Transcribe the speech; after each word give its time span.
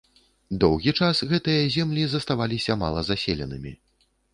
Доўгі 0.63 0.93
час 1.01 1.21
гэтыя 1.35 1.69
землі 1.77 2.09
заставаліся 2.17 2.83
малазаселенымі. 2.85 3.81